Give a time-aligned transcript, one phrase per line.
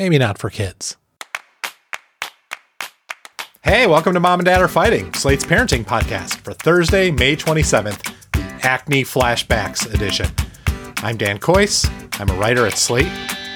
[0.00, 0.96] maybe not for kids.
[3.62, 8.02] Hey, welcome to Mom and Dad Are Fighting, Slate's parenting podcast for Thursday, May 27th,
[8.32, 10.26] the Acne Flashbacks edition.
[11.02, 11.84] I'm Dan Kois.
[12.18, 13.12] I'm a writer at Slate.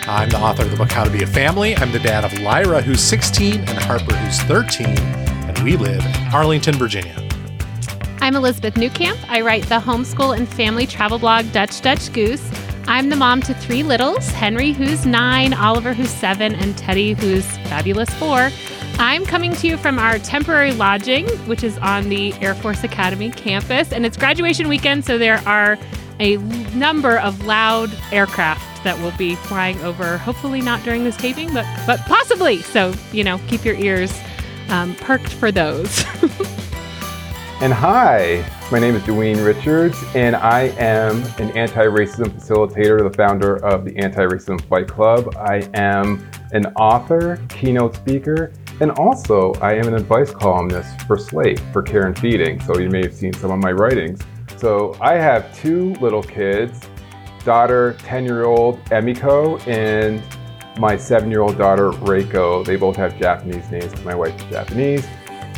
[0.07, 1.75] I'm the author of the book How to Be a Family.
[1.77, 6.34] I'm the dad of Lyra, who's 16, and Harper, who's 13, and we live in
[6.34, 7.17] Arlington, Virginia.
[8.20, 9.19] I'm Elizabeth Newcamp.
[9.31, 12.47] I write the homeschool and family travel blog Dutch Dutch Goose.
[12.87, 17.47] I'm the mom to three littles Henry, who's nine, Oliver, who's seven, and Teddy, who's
[17.69, 18.51] fabulous four.
[18.98, 23.31] I'm coming to you from our temporary lodging, which is on the Air Force Academy
[23.31, 25.78] campus, and it's graduation weekend, so there are
[26.20, 26.36] a
[26.77, 30.19] number of loud aircraft that will be flying over.
[30.19, 32.61] Hopefully not during this taping, but but possibly.
[32.62, 34.16] So you know, keep your ears
[34.69, 36.05] um, perked for those.
[37.65, 43.56] and hi, my name is Doyin Richards, and I am an anti-racism facilitator, the founder
[43.65, 45.34] of the Anti-Racism Fight Club.
[45.39, 51.59] I am an author, keynote speaker, and also I am an advice columnist for Slate
[51.73, 52.61] for Care and Feeding.
[52.61, 54.21] So you may have seen some of my writings.
[54.59, 56.83] So I have two little kids
[57.47, 60.23] daughter, 10 year old Emiko, and
[60.78, 62.62] my seven year old daughter, Reiko.
[62.62, 65.06] They both have Japanese names because my wife is Japanese.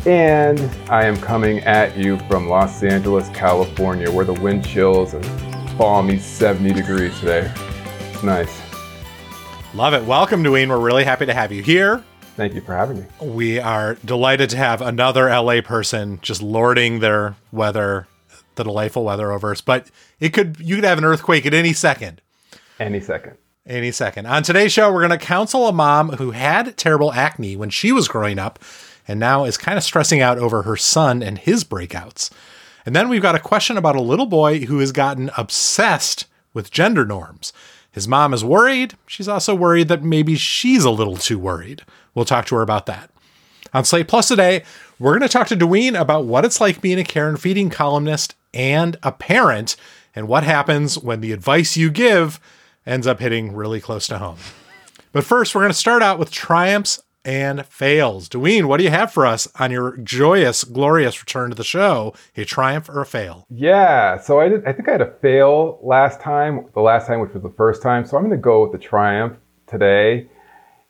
[0.07, 0.57] And
[0.89, 5.21] I am coming at you from Los Angeles, California, where the wind chills and
[5.77, 7.51] balmy 70 degrees today.
[8.13, 8.61] It's nice.
[9.73, 10.05] Love it.
[10.05, 10.69] Welcome, Doyin.
[10.69, 12.05] We're really happy to have you here.
[12.37, 13.05] Thank you for having me.
[13.19, 18.07] We are delighted to have another LA person just lording their weather
[18.55, 19.59] the delightful weather over us.
[19.59, 22.21] But it could you could have an earthquake at any second.
[22.79, 23.35] Any second.
[23.65, 24.25] Any second.
[24.25, 27.91] On today's show, we're going to counsel a mom who had terrible acne when she
[27.91, 28.57] was growing up
[29.07, 32.29] and now is kind of stressing out over her son and his breakouts.
[32.85, 36.71] And then we've got a question about a little boy who has gotten obsessed with
[36.71, 37.53] gender norms.
[37.91, 38.93] His mom is worried.
[39.07, 41.83] She's also worried that maybe she's a little too worried.
[42.13, 43.09] We'll talk to her about that.
[43.73, 44.63] On Slate Plus today,
[44.99, 47.69] we're going to talk to Doyin about what it's like being a care and feeding
[47.69, 49.75] columnist and a parent,
[50.15, 52.39] and what happens when the advice you give
[52.85, 54.37] ends up hitting really close to home.
[55.11, 58.29] But first, we're going to start out with triumphs and fails.
[58.29, 62.13] Doyin, what do you have for us on your joyous, glorious return to the show?
[62.37, 63.45] A triumph or a fail?
[63.49, 64.65] Yeah, so I did.
[64.65, 67.83] I think I had a fail last time, the last time, which was the first
[67.83, 68.05] time.
[68.05, 69.37] So I'm going to go with the triumph
[69.67, 70.27] today,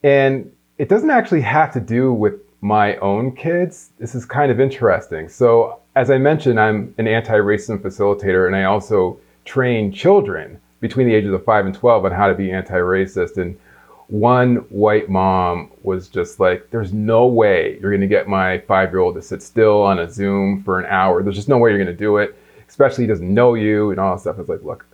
[0.04, 3.90] and it doesn't actually have to do with my own kids.
[3.98, 5.28] This is kind of interesting.
[5.30, 11.16] So as I mentioned, I'm an anti-racism facilitator, and I also train children between the
[11.16, 13.38] ages of 5 and 12 on how to be anti-racist.
[13.38, 13.58] And
[14.08, 19.16] one white mom was just like, there's no way you're going to get my five-year-old
[19.16, 21.22] to sit still on a Zoom for an hour.
[21.22, 22.38] There's just no way you're going to do it,
[22.70, 24.40] especially he doesn't know you and all that stuff.
[24.40, 24.86] It's like, look,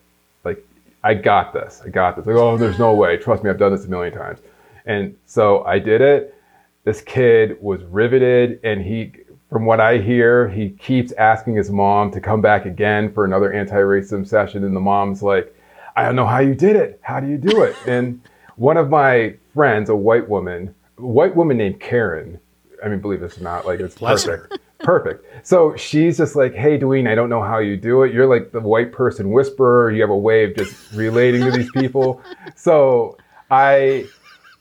[0.44, 0.66] like,
[1.04, 1.82] I got this.
[1.86, 2.26] I got this.
[2.26, 3.18] Like, oh, there's no way.
[3.18, 4.40] Trust me, I've done this a million times.
[4.86, 6.36] And so I did it.
[6.84, 9.14] This kid was riveted and he
[9.54, 13.54] from what I hear, he keeps asking his mom to come back again for another
[13.54, 14.64] anti-racism session.
[14.64, 15.56] And the mom's like,
[15.96, 17.00] I don't know how you did it.
[17.04, 17.76] How do you do it?
[17.86, 18.20] and
[18.56, 22.40] one of my friends, a white woman, a white woman named Karen,
[22.84, 24.60] I mean, believe this or not, like it's Bless perfect.
[24.80, 25.48] perfect.
[25.48, 28.14] So she's just like, hey, Doyin, I don't know how you do it.
[28.14, 29.92] You're like the white person whisperer.
[29.92, 32.22] You have a way of just relating to these people.
[32.56, 33.18] So
[33.50, 34.06] I,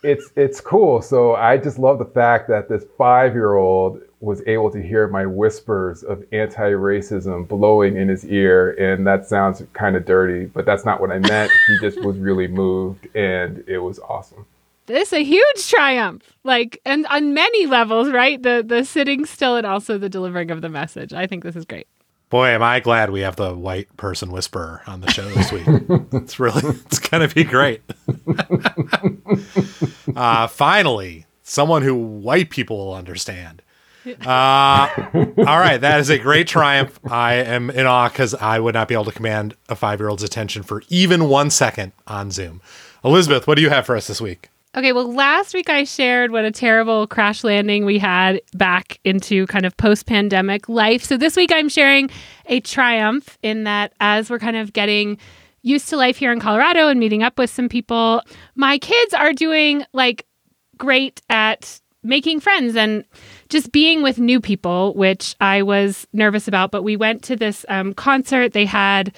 [0.03, 1.03] it's it's cool.
[1.03, 5.09] So I just love the fact that this five year old was able to hear
[5.09, 10.65] my whispers of anti-racism blowing in his ear and that sounds kind of dirty but
[10.65, 11.51] that's not what i meant.
[11.67, 14.47] He just was really moved and it was awesome.
[14.87, 18.41] This is a huge triumph like and on many levels right?
[18.41, 21.13] The the sitting still and also the delivering of the message.
[21.13, 21.89] I think this is great.
[22.31, 25.67] Boy am i glad we have the white person whisperer on the show this week.
[26.13, 27.83] It's really it's gonna be great.
[30.15, 33.62] Uh, finally someone who white people will understand
[34.07, 34.89] uh,
[35.39, 36.99] all right, that is a great triumph.
[37.05, 40.09] I am in awe because I would not be able to command a five year
[40.09, 42.61] old's attention for even one second on Zoom.
[43.05, 44.49] Elizabeth, what do you have for us this week?
[44.75, 49.47] Okay, well, last week I shared what a terrible crash landing we had back into
[49.47, 51.05] kind of post pandemic life.
[51.05, 52.09] So this week I'm sharing
[52.47, 55.19] a triumph in that as we're kind of getting
[55.61, 58.23] used to life here in Colorado and meeting up with some people,
[58.57, 60.27] my kids are doing like
[60.79, 63.05] great at making friends and
[63.53, 66.71] just being with new people, which I was nervous about.
[66.71, 69.15] But we went to this um, concert they had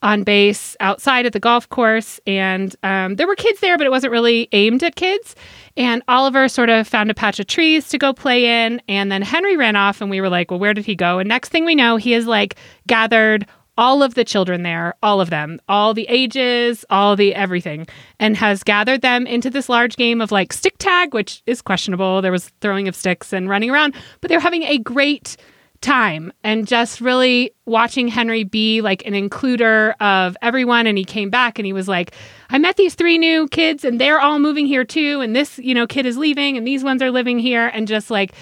[0.00, 3.90] on base outside at the golf course, and um, there were kids there, but it
[3.90, 5.34] wasn't really aimed at kids.
[5.76, 9.22] And Oliver sort of found a patch of trees to go play in, and then
[9.22, 11.64] Henry ran off, and we were like, "Well, where did he go?" And next thing
[11.64, 12.54] we know, he is like
[12.86, 13.46] gathered
[13.78, 17.86] all of the children there, all of them, all the ages, all the everything,
[18.18, 22.20] and has gathered them into this large game of like stick tag, which is questionable.
[22.20, 25.36] There was throwing of sticks and running around, but they're having a great
[25.80, 30.88] time and just really watching Henry be like an includer of everyone.
[30.88, 32.12] And he came back and he was like,
[32.50, 35.20] I met these three new kids and they're all moving here too.
[35.20, 37.68] And this, you know, kid is leaving and these ones are living here.
[37.68, 38.32] And just like,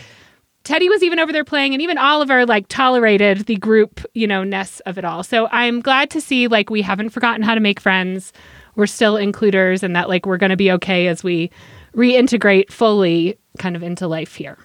[0.66, 4.42] Teddy was even over there playing, and even Oliver like tolerated the group, you know,
[4.42, 5.22] ness of it all.
[5.22, 8.32] So I'm glad to see like we haven't forgotten how to make friends.
[8.74, 11.52] We're still includers, and that like we're going to be okay as we
[11.94, 14.58] reintegrate fully, kind of into life here.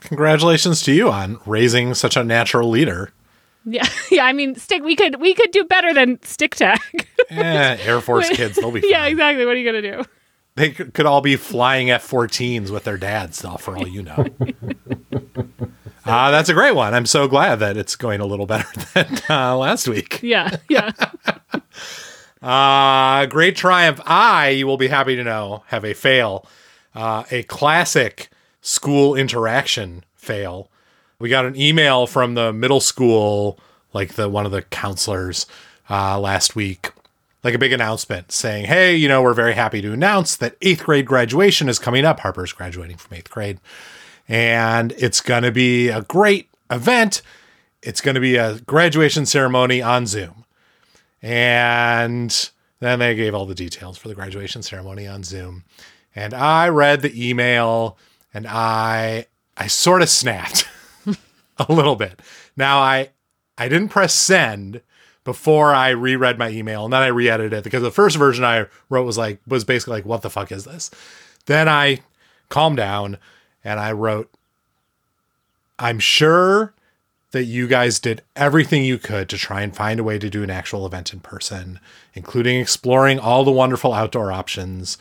[0.00, 3.12] Congratulations to you on raising such a natural leader.
[3.66, 4.24] Yeah, yeah.
[4.24, 4.82] I mean, stick.
[4.82, 6.80] We could we could do better than stick tag.
[7.28, 8.80] eh, Air Force kids, they'll be.
[8.80, 8.90] Fine.
[8.90, 9.44] Yeah, exactly.
[9.44, 10.04] What are you gonna do?
[10.58, 14.26] They could all be flying F-14s with their dads, though, for all you know.
[16.04, 16.94] Uh, that's a great one.
[16.94, 20.20] I'm so glad that it's going a little better than uh, last week.
[20.20, 20.90] Yeah, yeah.
[22.42, 24.00] uh, great triumph.
[24.04, 26.44] I, you will be happy to know, have a fail,
[26.92, 28.28] uh, a classic
[28.60, 30.70] school interaction fail.
[31.20, 33.60] We got an email from the middle school,
[33.92, 35.46] like the one of the counselors
[35.88, 36.90] uh, last week,
[37.44, 40.84] like a big announcement saying, "Hey, you know, we're very happy to announce that eighth
[40.84, 42.20] grade graduation is coming up.
[42.20, 43.58] Harper's graduating from eighth grade."
[44.28, 47.22] and it's going to be a great event.
[47.82, 50.44] It's going to be a graduation ceremony on Zoom.
[51.22, 52.50] And
[52.80, 55.64] then they gave all the details for the graduation ceremony on Zoom.
[56.14, 57.96] And I read the email
[58.34, 59.26] and I
[59.56, 60.68] I sort of snapped
[61.58, 62.20] a little bit.
[62.56, 63.10] Now I
[63.56, 64.82] I didn't press send
[65.28, 68.64] before I reread my email and then I re-edited it because the first version I
[68.88, 70.90] wrote was like was basically like what the fuck is this?
[71.44, 72.00] Then I
[72.48, 73.18] calmed down
[73.62, 74.30] and I wrote,
[75.78, 76.72] I'm sure
[77.32, 80.42] that you guys did everything you could to try and find a way to do
[80.42, 81.78] an actual event in person,
[82.14, 84.96] including exploring all the wonderful outdoor options.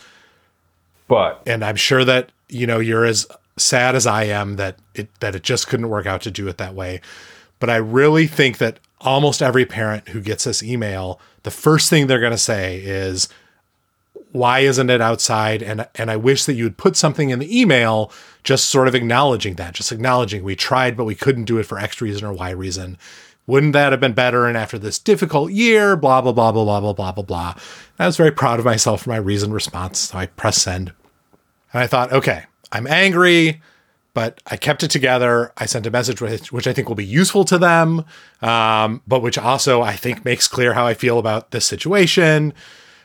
[1.08, 5.08] But and I'm sure that you know you're as sad as I am that it
[5.22, 7.00] that it just couldn't work out to do it that way.
[7.62, 12.08] But I really think that almost every parent who gets this email, the first thing
[12.08, 13.30] they're going to say is
[14.32, 17.60] why isn't it outside and and I wish that you would put something in the
[17.60, 18.12] email
[18.44, 21.80] just sort of acknowledging that, just acknowledging we tried, but we couldn't do it for
[21.80, 22.98] X reason or Y reason.
[23.46, 24.46] Wouldn't that have been better?
[24.46, 27.54] And after this difficult year, blah, blah, blah, blah, blah, blah, blah, blah, blah.
[27.98, 30.00] I was very proud of myself for my reasoned response.
[30.00, 30.92] So I press send.
[31.72, 33.62] And I thought, okay, I'm angry,
[34.18, 35.54] but I kept it together.
[35.58, 38.04] I sent a message which, which I think will be useful to them,
[38.42, 42.52] um, but which also I think makes clear how I feel about this situation.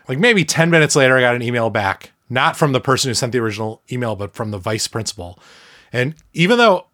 [0.08, 3.14] Like maybe 10 minutes later, I got an email back not from the person who
[3.14, 5.38] sent the original email, but from the vice principal.
[5.92, 6.86] And even though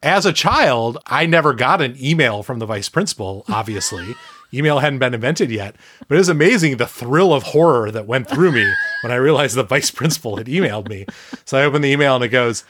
[0.00, 4.14] as a child, I never got an email from the vice principal, obviously.
[4.54, 5.74] email hadn't been invented yet,
[6.06, 8.72] but it was amazing the thrill of horror that went through me
[9.02, 11.04] when I realized the vice principal had emailed me.
[11.44, 12.62] So I opened the email and it goes,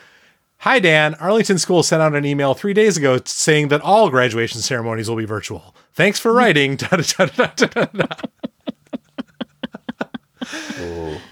[0.58, 1.14] Hi, Dan.
[1.16, 5.16] Arlington School sent out an email three days ago saying that all graduation ceremonies will
[5.16, 5.74] be virtual.
[5.92, 6.78] Thanks for writing.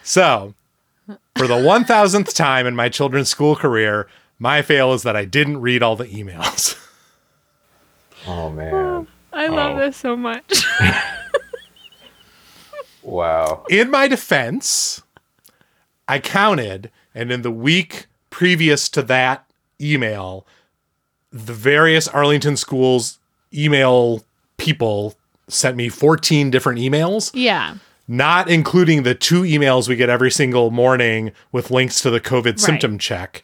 [0.02, 0.54] so
[1.36, 4.08] for the 1000th time in my children's school career,
[4.38, 6.80] my fail is that I didn't read all the emails.
[8.26, 8.72] Oh, man.
[8.72, 9.80] Oh, I love oh.
[9.80, 10.64] this so much.
[13.02, 13.66] wow.
[13.68, 15.02] In my defense,
[16.08, 19.46] I counted, and in the week previous to that
[19.80, 20.44] email,
[21.30, 23.20] the various Arlington schools
[23.52, 24.24] email
[24.56, 25.14] people
[25.46, 27.30] sent me 14 different emails.
[27.32, 27.76] Yeah
[28.06, 32.44] not including the two emails we get every single morning with links to the COVID
[32.44, 32.60] right.
[32.60, 33.42] symptom check.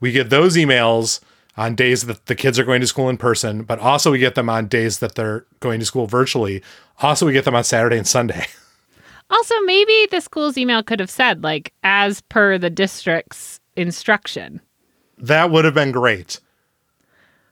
[0.00, 1.20] We get those emails
[1.58, 4.34] on days that the kids are going to school in person, but also we get
[4.34, 6.62] them on days that they're going to school virtually.
[7.02, 8.46] Also, we get them on Saturday and Sunday.
[9.30, 14.60] Also, maybe the school's email could have said, like, as per the district's instruction.
[15.16, 16.40] That would have been great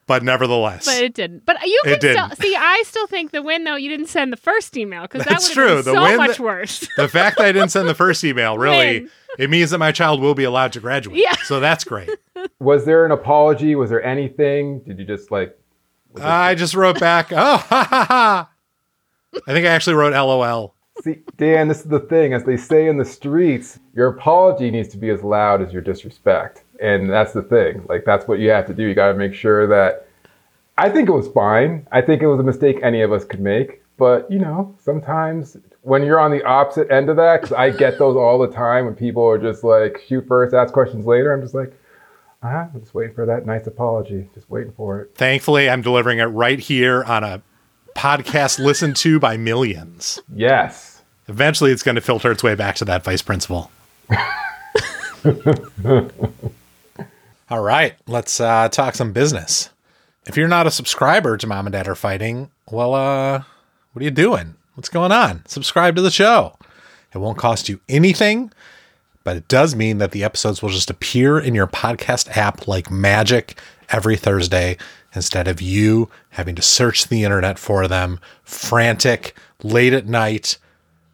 [0.07, 1.45] but nevertheless, but it didn't.
[1.45, 2.55] But you can still see.
[2.57, 5.53] I still think the win though you didn't send the first email because that would
[5.53, 5.67] true.
[5.67, 6.89] Been the so win, much worse.
[6.97, 9.11] the fact that I didn't send the first email really win.
[9.39, 11.19] it means that my child will be allowed to graduate.
[11.19, 11.35] Yeah.
[11.45, 12.09] so that's great.
[12.61, 13.75] Was there an apology?
[13.75, 14.81] Was there anything?
[14.81, 15.59] Did you just like?
[16.21, 17.31] I just wrote back.
[17.33, 18.51] Oh, ha ha ha!
[19.47, 20.75] I think I actually wrote LOL.
[21.03, 22.33] See, Dan, this is the thing.
[22.33, 25.83] As they say in the streets, your apology needs to be as loud as your
[25.83, 26.65] disrespect.
[26.81, 27.85] And that's the thing.
[27.89, 28.85] Like, that's what you have to do.
[28.85, 30.09] You got to make sure that.
[30.79, 31.87] I think it was fine.
[31.91, 33.83] I think it was a mistake any of us could make.
[33.97, 37.99] But, you know, sometimes when you're on the opposite end of that, because I get
[37.99, 41.33] those all the time when people are just like, shoot first, ask questions later.
[41.33, 41.73] I'm just like,
[42.43, 44.29] uh-huh, I'm just waiting for that nice apology.
[44.35, 45.15] Just waiting for it.
[45.15, 47.43] Thankfully, I'm delivering it right here on a
[47.97, 50.21] podcast listened to by millions.
[50.33, 51.03] Yes.
[51.29, 53.71] Eventually, it's going to filter its way back to that vice principal.
[57.51, 59.71] All right, let's uh, talk some business.
[60.27, 63.43] If you're not a subscriber to Mom and Dad Are Fighting, well, uh,
[63.93, 64.55] what are you doing?
[64.75, 65.45] What's going on?
[65.47, 66.57] Subscribe to the show.
[67.15, 68.53] It won't cost you anything,
[69.25, 72.91] but it does mean that the episodes will just appear in your podcast app like
[72.91, 74.77] magic every Thursday
[75.17, 80.59] instead of you having to search the internet for them, frantic, late at night,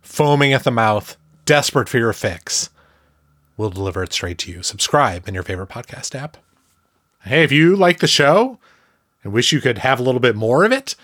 [0.03, 2.71] foaming at the mouth, desperate for your fix.
[3.57, 4.63] We'll deliver it straight to you.
[4.63, 6.37] Subscribe in your favorite podcast app.
[7.23, 8.59] Hey, if you like the show
[9.23, 10.97] and wish you could have a little bit more of it,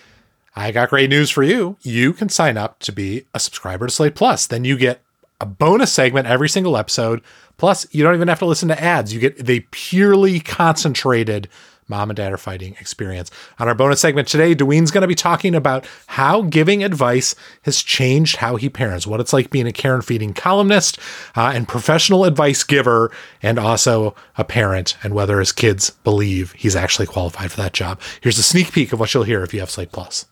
[0.56, 1.76] I got great news for you.
[1.82, 4.46] You can sign up to be a subscriber to Slate Plus.
[4.46, 5.00] Then you get
[5.40, 7.22] a bonus segment every single episode.
[7.58, 9.14] Plus, you don't even have to listen to ads.
[9.14, 11.48] You get the purely concentrated
[11.88, 13.30] mom and dad are fighting experience.
[13.58, 17.82] On our bonus segment today, Doyin's going to be talking about how giving advice has
[17.82, 20.98] changed how he parents, what it's like being a care and feeding columnist
[21.36, 23.10] uh, and professional advice giver,
[23.42, 28.00] and also a parent, and whether his kids believe he's actually qualified for that job.
[28.20, 30.26] Here's a sneak peek of what you'll hear if you have Slate Plus.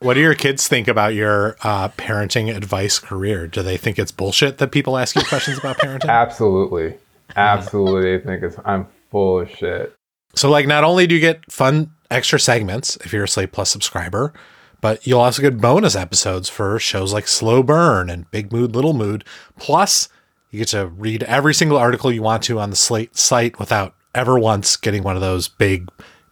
[0.00, 3.46] What do your kids think about your uh, parenting advice career?
[3.46, 6.10] Do they think it's bullshit that people ask you questions about parenting?
[6.10, 6.98] Absolutely.
[7.36, 8.18] Absolutely.
[8.18, 9.94] They think it's, I'm full of shit.
[10.36, 13.70] So, like, not only do you get fun extra segments if you're a Slate Plus
[13.70, 14.32] subscriber,
[14.80, 18.92] but you'll also get bonus episodes for shows like Slow Burn and Big Mood, Little
[18.92, 19.24] Mood.
[19.58, 20.08] Plus,
[20.50, 23.94] you get to read every single article you want to on the Slate site without
[24.14, 25.88] ever once getting one of those big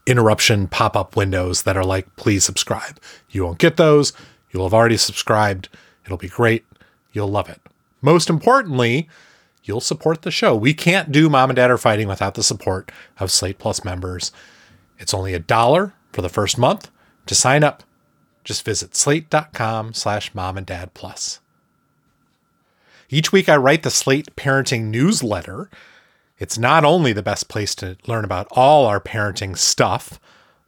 [0.06, 3.00] interruption pop up windows that are like, please subscribe.
[3.30, 4.12] You won't get those.
[4.50, 5.68] You'll have already subscribed.
[6.04, 6.64] It'll be great.
[7.12, 7.60] You'll love it.
[8.00, 9.08] Most importantly,
[9.64, 10.54] you'll support the show.
[10.54, 14.32] We can't do Mom and Dad Are Fighting without the support of Slate Plus members.
[14.98, 16.90] It's only a dollar for the first month.
[17.26, 17.82] To sign up,
[18.44, 21.40] just visit slate.com slash mom and dad plus.
[23.08, 25.70] Each week I write the Slate Parenting newsletter.
[26.38, 30.18] It's not only the best place to learn about all our parenting stuff,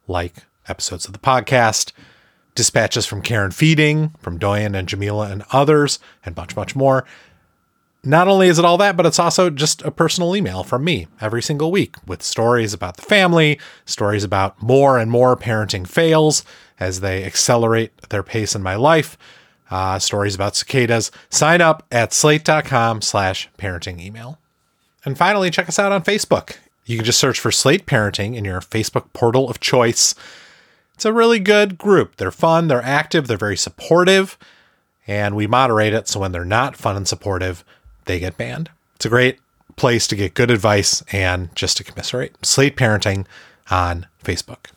[0.07, 0.35] like
[0.67, 1.91] episodes of the podcast,
[2.53, 7.05] dispatches from Care and Feeding, from Doyin and Jamila and others, and much, much more.
[8.05, 11.07] Not only is it all that, but it's also just a personal email from me
[11.19, 16.43] every single week with stories about the family, stories about more and more parenting fails
[16.79, 19.17] as they accelerate their pace in my life,
[19.71, 21.09] uh, stories about cicadas.
[21.29, 24.37] Sign up at slate.com slash parenting email.
[25.03, 26.57] And finally, check us out on Facebook.
[26.85, 30.13] You can just search for Slate Parenting in your Facebook portal of choice.
[30.93, 32.17] It's a really good group.
[32.17, 34.37] They're fun, they're active, they're very supportive,
[35.07, 37.65] and we moderate it so when they're not fun and supportive,
[38.05, 38.69] they get banned.
[38.95, 39.39] It's a great
[39.75, 42.45] place to get good advice and just to commiserate.
[42.45, 43.25] Slate Parenting
[43.69, 44.67] on Facebook.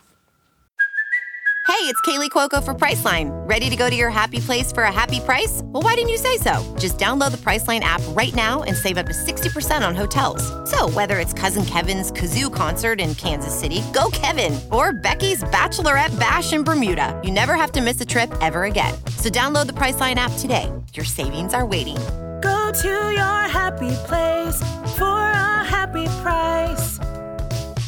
[1.69, 3.29] Hey, it's Kaley Cuoco for Priceline.
[3.47, 5.61] Ready to go to your happy place for a happy price?
[5.65, 6.75] Well, why didn't you say so?
[6.79, 10.43] Just download the Priceline app right now and save up to 60% on hotels.
[10.71, 16.19] So, whether it's Cousin Kevin's Kazoo concert in Kansas City, go Kevin, or Becky's Bachelorette
[16.19, 18.95] Bash in Bermuda, you never have to miss a trip ever again.
[19.19, 20.73] So, download the Priceline app today.
[20.95, 21.99] Your savings are waiting.
[22.41, 24.61] Go to your happy place
[24.97, 26.99] for a happy price.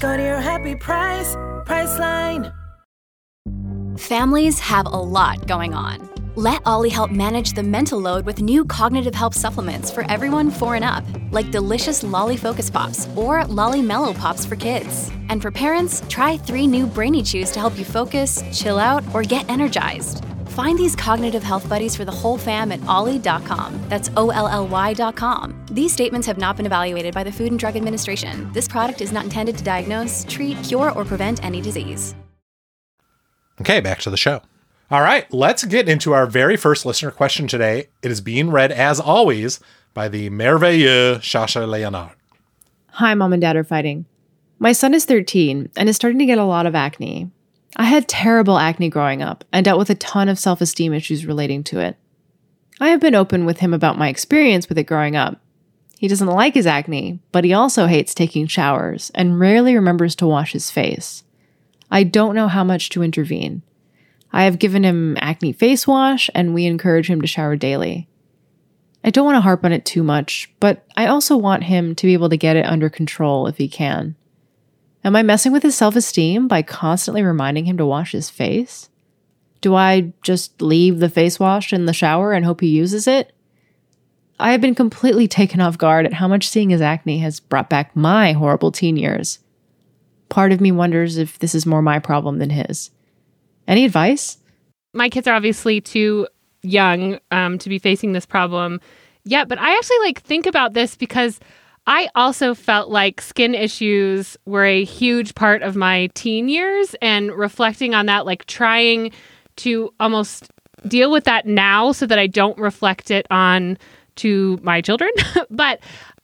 [0.01, 1.35] Go to your happy price,
[1.67, 2.53] Priceline.
[3.99, 6.09] Families have a lot going on.
[6.37, 10.75] Let OLLY help manage the mental load with new cognitive help supplements for everyone four
[10.75, 15.11] and up, like delicious Lolly Focus Pops or Lolly Mellow Pops for kids.
[15.29, 19.23] And for parents, try three new Brainy Chews to help you focus, chill out, or
[19.23, 20.25] get energized.
[20.51, 23.81] Find these cognitive health buddies for the whole fam at olly.com.
[23.89, 25.65] That's O L L Y.com.
[25.71, 28.51] These statements have not been evaluated by the Food and Drug Administration.
[28.53, 32.17] This product is not intended to diagnose, treat, cure, or prevent any disease.
[33.61, 34.43] Okay, back to the show.
[34.91, 37.87] All right, let's get into our very first listener question today.
[38.03, 39.61] It is being read, as always,
[39.95, 42.17] by the merveilleux Sasha Leonard.
[42.95, 44.07] Hi, mom and dad are fighting.
[44.59, 47.31] My son is 13 and is starting to get a lot of acne.
[47.77, 51.27] I had terrible acne growing up and dealt with a ton of self esteem issues
[51.27, 51.97] relating to it.
[52.81, 55.41] I have been open with him about my experience with it growing up.
[55.99, 60.27] He doesn't like his acne, but he also hates taking showers and rarely remembers to
[60.27, 61.25] wash his face.
[61.91, 63.63] I don't know how much to intervene.
[64.33, 68.09] I have given him acne face wash and we encourage him to shower daily.
[69.03, 72.07] I don't want to harp on it too much, but I also want him to
[72.07, 74.15] be able to get it under control if he can.
[75.03, 78.91] Am I messing with his self esteem by constantly reminding him to wash his face?
[79.61, 83.33] Do I just leave the face wash in the shower and hope he uses it?
[84.39, 87.69] I have been completely taken off guard at how much seeing his acne has brought
[87.69, 89.39] back my horrible teen years.
[90.31, 92.91] Part of me wonders if this is more my problem than his.
[93.69, 94.39] Any advice?
[94.95, 96.27] My kids are obviously too
[96.63, 98.81] young um, to be facing this problem
[99.25, 101.39] yet, but I actually like think about this because
[101.91, 107.33] I also felt like skin issues were a huge part of my teen years and
[107.33, 109.11] reflecting on that, like trying
[109.57, 110.53] to almost
[110.87, 113.77] deal with that now so that I don't reflect it on
[114.17, 115.11] to my children.
[115.51, 115.81] but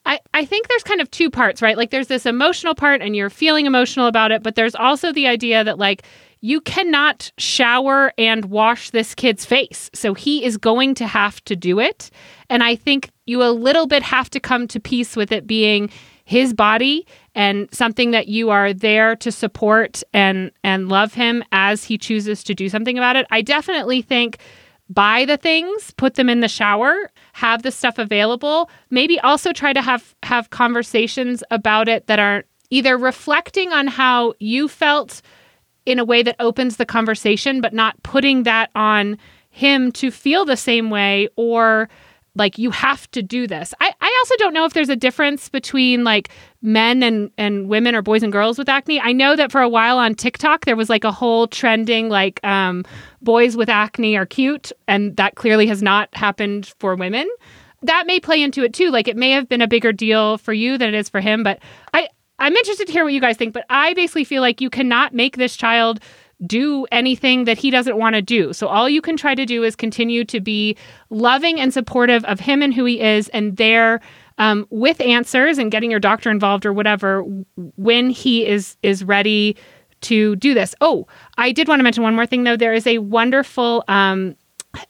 [0.07, 1.77] I, I think there's kind of two parts, right?
[1.77, 5.27] Like there's this emotional part and you're feeling emotional about it, but there's also the
[5.27, 6.05] idea that like
[6.43, 9.91] you cannot shower and wash this kid's face.
[9.95, 12.13] So he is going to have to do it.
[12.49, 15.91] And I think you a little bit have to come to peace with it being
[16.25, 21.85] his body and something that you are there to support and and love him as
[21.85, 23.27] he chooses to do something about it.
[23.31, 24.39] I definitely think
[24.89, 28.71] buy the things, put them in the shower, have the stuff available.
[28.91, 34.35] Maybe also try to have have conversations about it that are either reflecting on how
[34.41, 35.23] you felt
[35.85, 39.17] in a way that opens the conversation but not putting that on
[39.51, 41.89] him to feel the same way or
[42.37, 43.75] like you have to do this.
[43.81, 46.29] I, I also don't know if there's a difference between like
[46.63, 49.01] men and, and women or boys and girls with acne.
[49.01, 52.43] I know that for a while on TikTok there was like a whole trending like
[52.45, 52.85] um,
[53.23, 57.29] boys with acne are cute, and that clearly has not happened for women.
[57.83, 58.91] That may play into it too.
[58.91, 61.43] Like it may have been a bigger deal for you than it is for him.
[61.43, 61.61] But
[61.95, 63.55] I I'm interested to hear what you guys think.
[63.55, 66.01] But I basically feel like you cannot make this child
[66.45, 68.53] do anything that he doesn't want to do.
[68.53, 70.77] So all you can try to do is continue to be
[71.09, 74.01] loving and supportive of him and who he is, and there
[74.39, 77.23] um, with answers and getting your doctor involved or whatever
[77.77, 79.57] when he is is ready
[80.03, 80.75] to do this.
[80.81, 81.07] Oh,
[81.39, 82.57] I did want to mention one more thing though.
[82.57, 84.37] There is a wonderful um,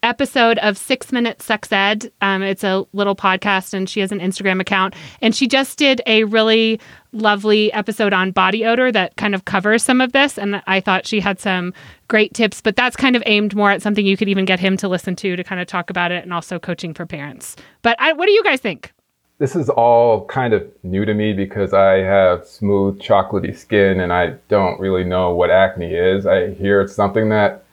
[0.02, 2.10] episode of Six Minute Sex Ed.
[2.20, 4.94] Um, it's a little podcast, and she has an Instagram account.
[5.22, 6.80] And she just did a really
[7.16, 10.38] lovely episode on body odor that kind of covers some of this.
[10.38, 11.74] And I thought she had some
[12.08, 14.76] great tips, but that's kind of aimed more at something you could even get him
[14.78, 17.56] to listen to to kind of talk about it and also coaching for parents.
[17.82, 18.92] But I, what do you guys think?
[19.38, 24.12] This is all kind of new to me because I have smooth, chocolatey skin and
[24.12, 26.26] I don't really know what acne is.
[26.26, 27.66] I hear it's something that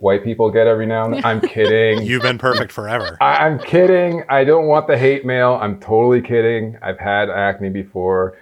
[0.00, 1.24] white people get every now and then.
[1.24, 2.02] I'm kidding.
[2.02, 3.16] You've been perfect forever.
[3.20, 4.24] I, am kidding.
[4.28, 5.58] I don't want the hate mail.
[5.60, 6.76] I'm totally kidding.
[6.82, 8.36] I've had acne before.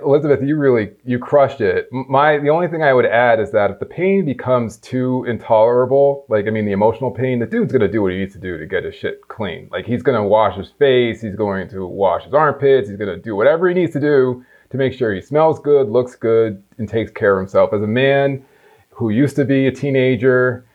[0.00, 1.88] Elizabeth, you really you crushed it.
[1.92, 6.26] My the only thing I would add is that if the pain becomes too intolerable,
[6.28, 8.58] like I mean the emotional pain, the dude's gonna do what he needs to do
[8.58, 9.68] to get his shit clean.
[9.70, 13.36] Like he's gonna wash his face, he's going to wash his armpits, he's gonna do
[13.36, 17.12] whatever he needs to do to make sure he smells good, looks good, and takes
[17.12, 17.72] care of himself.
[17.72, 18.44] As a man
[18.90, 20.66] who used to be a teenager,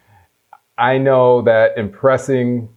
[0.77, 2.69] I know that impressing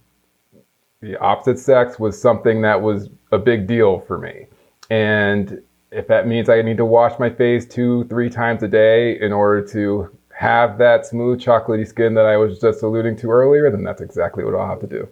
[1.00, 4.46] the opposite sex was something that was a big deal for me.
[4.90, 9.20] And if that means I need to wash my face two, three times a day
[9.20, 13.70] in order to have that smooth, chocolatey skin that I was just alluding to earlier,
[13.70, 15.06] then that's exactly what I'll have to do.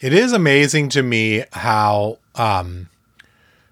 [0.00, 2.88] It is amazing to me how um,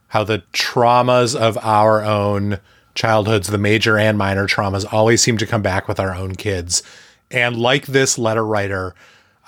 [0.09, 2.61] how the traumas of our own
[2.95, 6.83] childhoods, the major and minor traumas, always seem to come back with our own kids.
[7.31, 8.95] And like this letter writer,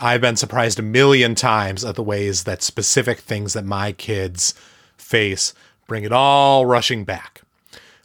[0.01, 4.55] I've been surprised a million times at the ways that specific things that my kids
[4.97, 5.53] face
[5.87, 7.43] bring it all rushing back.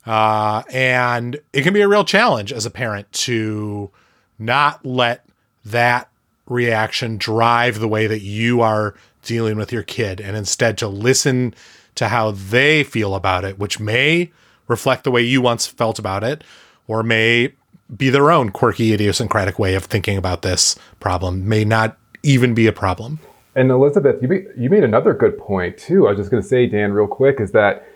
[0.06, 3.90] Uh, and it can be a real challenge as a parent to
[4.38, 5.26] not let
[5.66, 6.10] that
[6.48, 11.54] reaction drive the way that you are dealing with your kid and instead to listen
[11.96, 14.32] to how they feel about it, which may
[14.68, 16.44] reflect the way you once felt about it
[16.88, 17.54] or may
[17.96, 22.68] be their own quirky, idiosyncratic way of thinking about this problem, may not even be
[22.68, 23.20] a problem.
[23.56, 26.08] And Elizabeth, you, you made another good point too.
[26.08, 27.88] I was just going to say, Dan, real quick, is that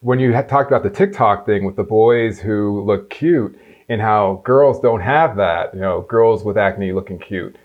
[0.00, 4.42] when you talked about the TikTok thing with the boys who look cute and how
[4.44, 7.56] girls don't have that, you know, girls with acne looking cute.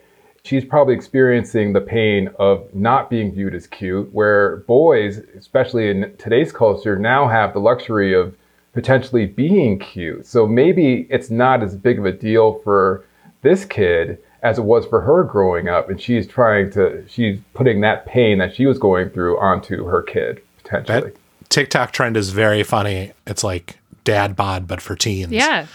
[0.43, 6.15] She's probably experiencing the pain of not being viewed as cute, where boys, especially in
[6.17, 8.35] today's culture, now have the luxury of
[8.73, 10.25] potentially being cute.
[10.25, 13.05] So maybe it's not as big of a deal for
[13.41, 17.81] this kid as it was for her growing up and she's trying to she's putting
[17.81, 21.15] that pain that she was going through onto her kid potentially that
[21.49, 25.65] tiktok trend is very funny it's like dad bod but for teens yeah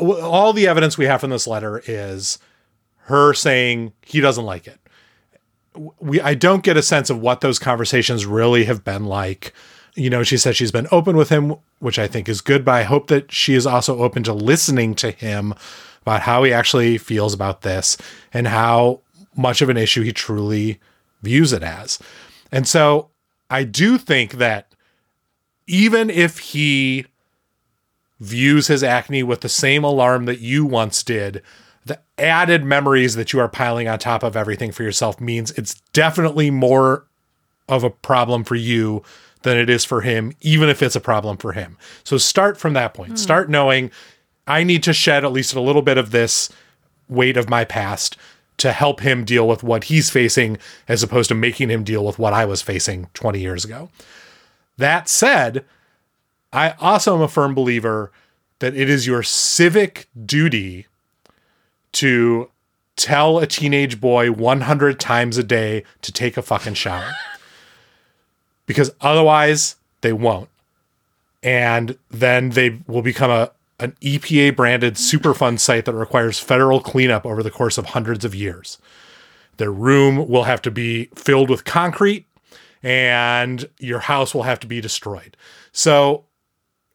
[0.00, 2.38] all the evidence we have from this letter is
[3.10, 4.78] her saying he doesn't like it.
[6.00, 9.52] We I don't get a sense of what those conversations really have been like.
[9.96, 12.72] You know, she said she's been open with him, which I think is good, but
[12.72, 15.54] I hope that she is also open to listening to him
[16.02, 17.96] about how he actually feels about this
[18.32, 19.00] and how
[19.36, 20.80] much of an issue he truly
[21.22, 21.98] views it as.
[22.50, 23.10] And so
[23.48, 24.74] I do think that
[25.66, 27.06] even if he
[28.18, 31.42] views his acne with the same alarm that you once did,
[31.84, 35.80] the added memories that you are piling on top of everything for yourself means it's
[35.92, 37.06] definitely more
[37.68, 39.02] of a problem for you
[39.42, 41.78] than it is for him, even if it's a problem for him.
[42.04, 43.12] So start from that point.
[43.12, 43.16] Hmm.
[43.16, 43.90] Start knowing
[44.50, 46.50] I need to shed at least a little bit of this
[47.08, 48.16] weight of my past
[48.58, 50.58] to help him deal with what he's facing
[50.88, 53.90] as opposed to making him deal with what I was facing 20 years ago.
[54.76, 55.64] That said,
[56.52, 58.10] I also am a firm believer
[58.58, 60.86] that it is your civic duty
[61.92, 62.50] to
[62.96, 67.12] tell a teenage boy 100 times a day to take a fucking shower.
[68.66, 70.48] because otherwise they won't.
[71.40, 77.24] And then they will become a an EPA branded Superfund site that requires federal cleanup
[77.24, 78.78] over the course of hundreds of years.
[79.56, 82.26] Their room will have to be filled with concrete
[82.82, 85.36] and your house will have to be destroyed.
[85.72, 86.24] So,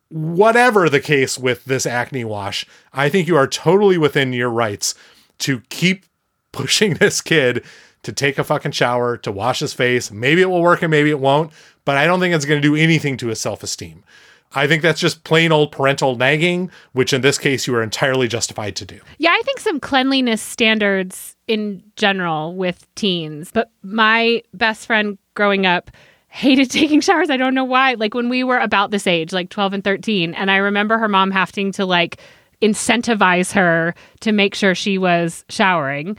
[0.09, 4.95] whatever the case with this acne wash, I think you are totally within your rights
[5.39, 6.05] to keep
[6.51, 7.65] pushing this kid
[8.03, 10.11] to take a fucking shower, to wash his face.
[10.11, 11.51] Maybe it will work and maybe it won't,
[11.85, 14.03] but I don't think it's going to do anything to his self esteem.
[14.53, 18.27] I think that's just plain old parental nagging, which in this case you are entirely
[18.27, 18.99] justified to do.
[19.17, 23.51] Yeah, I think some cleanliness standards in general with teens.
[23.53, 25.91] But my best friend growing up
[26.29, 27.29] hated taking showers.
[27.29, 27.93] I don't know why.
[27.93, 31.07] Like when we were about this age, like 12 and 13, and I remember her
[31.07, 32.19] mom having to like
[32.61, 36.17] incentivize her to make sure she was showering.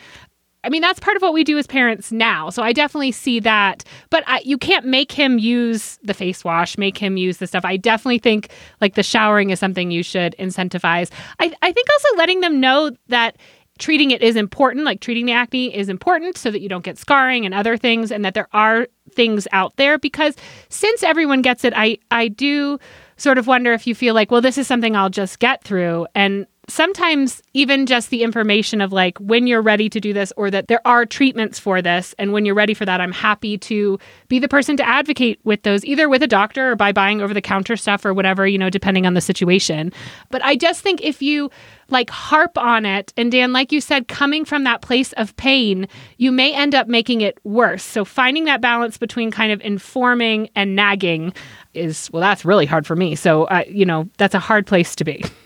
[0.66, 2.50] I mean, that's part of what we do as parents now.
[2.50, 3.84] So I definitely see that.
[4.10, 7.64] But I, you can't make him use the face wash, make him use the stuff.
[7.64, 8.50] I definitely think
[8.80, 11.10] like the showering is something you should incentivize.
[11.38, 13.36] I, I think also letting them know that
[13.78, 16.98] treating it is important, like treating the acne is important so that you don't get
[16.98, 19.98] scarring and other things, and that there are things out there.
[19.98, 20.34] Because
[20.68, 22.80] since everyone gets it, I, I do
[23.18, 26.06] sort of wonder if you feel like, well, this is something I'll just get through.
[26.14, 30.50] And sometimes even just the information of like when you're ready to do this or
[30.50, 33.98] that there are treatments for this and when you're ready for that i'm happy to
[34.28, 37.32] be the person to advocate with those either with a doctor or by buying over
[37.32, 39.92] the counter stuff or whatever you know depending on the situation.
[40.30, 41.50] But i just think if you
[41.88, 45.86] like harp on it and dan like you said coming from that place of pain
[46.16, 47.84] you may end up making it worse.
[47.84, 51.32] So finding that balance between kind of informing and nagging
[51.74, 53.14] is well that's really hard for me.
[53.14, 55.24] So uh, you know that's a hard place to be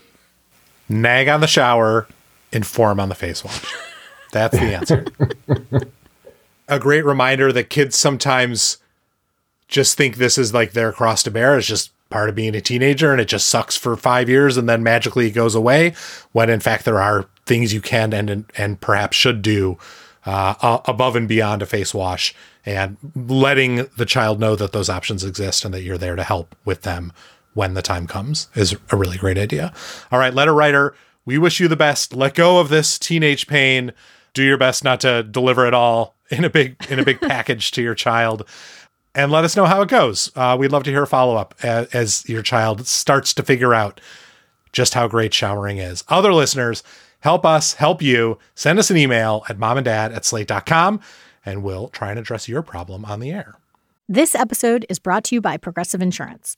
[0.91, 2.07] Nag on the shower,
[2.51, 3.73] inform on the face wash.
[4.31, 5.05] That's the answer.
[6.67, 8.77] a great reminder that kids sometimes
[9.67, 11.57] just think this is like their cross to bear.
[11.57, 14.67] It's just part of being a teenager and it just sucks for five years and
[14.67, 15.93] then magically it goes away.
[16.33, 19.77] When in fact, there are things you can and, and perhaps should do
[20.25, 25.23] uh, above and beyond a face wash and letting the child know that those options
[25.23, 27.11] exist and that you're there to help with them
[27.53, 29.73] when the time comes is a really great idea.
[30.11, 32.13] All right, letter writer, we wish you the best.
[32.13, 33.93] Let go of this teenage pain.
[34.33, 37.71] Do your best not to deliver it all in a big in a big package
[37.71, 38.47] to your child.
[39.13, 40.31] And let us know how it goes.
[40.35, 43.73] Uh, we'd love to hear a follow up as, as your child starts to figure
[43.73, 43.99] out
[44.71, 46.05] just how great showering is.
[46.07, 46.81] Other listeners,
[47.19, 48.39] help us help you.
[48.55, 51.01] Send us an email at momanddad at slate.com
[51.45, 53.55] and we'll try and address your problem on the air.
[54.07, 56.57] This episode is brought to you by Progressive Insurance.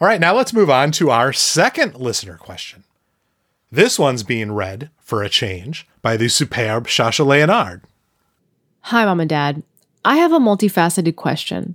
[0.00, 2.84] All right, now let's move on to our second listener question.
[3.72, 7.82] This one's being read, for a change, by the superb Sasha Leonard.
[8.82, 9.64] Hi, mom and dad.
[10.04, 11.74] I have a multifaceted question.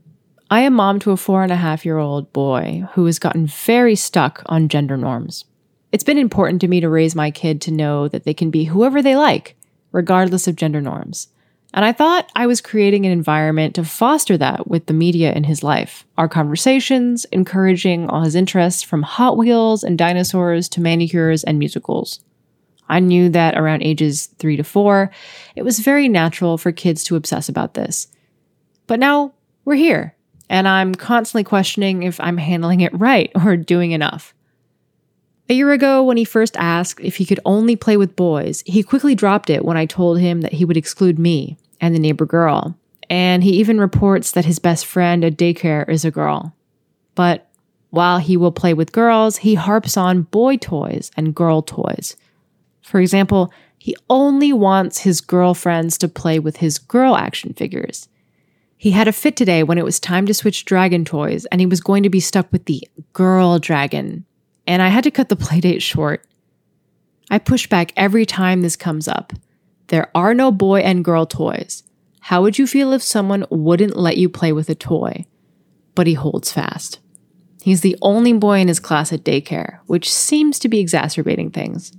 [0.50, 3.46] I am mom to a four and a half year old boy who has gotten
[3.46, 5.44] very stuck on gender norms.
[5.92, 8.64] It's been important to me to raise my kid to know that they can be
[8.64, 9.58] whoever they like,
[9.92, 11.28] regardless of gender norms.
[11.74, 15.44] And I thought I was creating an environment to foster that with the media in
[15.44, 16.06] his life.
[16.18, 22.20] Our conversations, encouraging all his interests from Hot Wheels and dinosaurs to manicures and musicals.
[22.90, 25.10] I knew that around ages three to four,
[25.56, 28.08] it was very natural for kids to obsess about this.
[28.86, 29.34] But now
[29.66, 30.16] we're here,
[30.50, 34.36] and I'm constantly questioning if I'm handling it right or doing enough.
[35.50, 38.82] A year ago, when he first asked if he could only play with boys, he
[38.82, 42.26] quickly dropped it when I told him that he would exclude me and the neighbor
[42.26, 42.78] girl.
[43.10, 46.56] And he even reports that his best friend at daycare is a girl.
[47.16, 47.50] But
[47.90, 52.16] while he will play with girls, he harps on boy toys and girl toys.
[52.82, 58.08] For example, he only wants his girlfriends to play with his girl action figures.
[58.78, 61.68] He had a fit today when it was time to switch dragon toys, and he
[61.68, 64.26] was going to be stuck with the girl dragon.
[64.66, 66.26] And I had to cut the playdate short.
[67.30, 69.34] I push back every time this comes up.
[69.88, 71.84] There are no boy and girl toys.
[72.22, 75.26] How would you feel if someone wouldn't let you play with a toy?
[75.96, 77.00] But he holds fast.
[77.62, 81.92] He's the only boy in his class at daycare, which seems to be exacerbating things.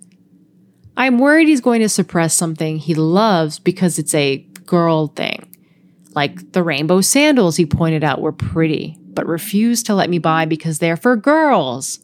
[0.96, 5.50] I'm worried he's going to suppress something he loves because it's a girl thing.
[6.14, 10.44] Like the rainbow sandals he pointed out were pretty, but refused to let me buy
[10.44, 11.98] because they're for girls.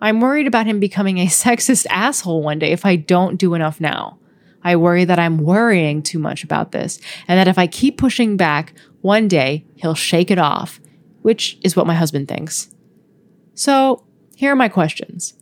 [0.00, 3.80] I'm worried about him becoming a sexist asshole one day if I don't do enough
[3.80, 4.18] now.
[4.62, 8.36] I worry that I'm worrying too much about this, and that if I keep pushing
[8.36, 10.80] back, one day he'll shake it off,
[11.22, 12.68] which is what my husband thinks.
[13.54, 14.04] So,
[14.34, 15.34] here are my questions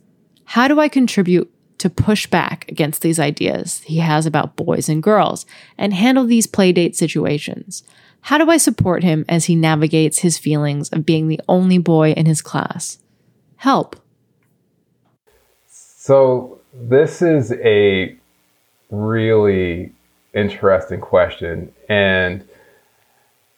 [0.45, 5.01] How do I contribute to push back against these ideas he has about boys and
[5.01, 7.83] girls and handle these playdate situations?
[8.21, 12.11] How do I support him as he navigates his feelings of being the only boy
[12.11, 12.99] in his class?
[13.57, 13.95] Help.
[16.05, 18.15] So, this is a
[18.91, 19.91] really
[20.35, 21.73] interesting question.
[21.89, 22.47] And